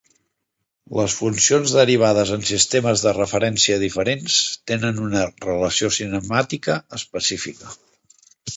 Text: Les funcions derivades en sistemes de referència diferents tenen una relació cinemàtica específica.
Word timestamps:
Les 0.99 1.17
funcions 1.17 1.73
derivades 1.79 2.31
en 2.37 2.45
sistemes 2.51 3.03
de 3.07 3.13
referència 3.17 3.77
diferents 3.83 4.39
tenen 4.73 5.05
una 5.09 5.29
relació 5.47 5.93
cinemàtica 5.99 6.81
específica. 7.01 7.79